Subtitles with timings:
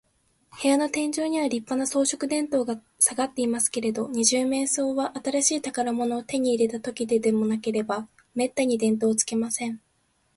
[0.63, 9.79] 部屋の天井には、りっぱな装飾電燈がさがっていますけれど、二十面相は、新しい宝物を手に入れたときででもなければ、めったに電燈をつけません。